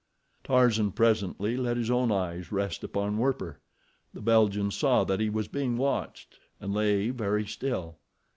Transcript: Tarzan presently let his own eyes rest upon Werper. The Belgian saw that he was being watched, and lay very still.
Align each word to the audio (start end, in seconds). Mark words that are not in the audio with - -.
Tarzan 0.43 0.93
presently 0.93 1.55
let 1.55 1.77
his 1.77 1.91
own 1.91 2.11
eyes 2.11 2.51
rest 2.51 2.83
upon 2.83 3.19
Werper. 3.19 3.59
The 4.15 4.21
Belgian 4.23 4.71
saw 4.71 5.03
that 5.03 5.19
he 5.19 5.29
was 5.29 5.47
being 5.47 5.77
watched, 5.77 6.39
and 6.59 6.73
lay 6.73 7.11
very 7.11 7.45
still. 7.45 7.99